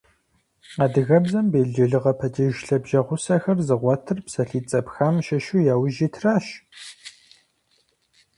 [0.83, 6.45] Адыгэбзэм белджылыгъэ падеж лъабжьэгъусэхэр зыгъуэтыр псалъитӏ зэпхам щыщу яужь итращ.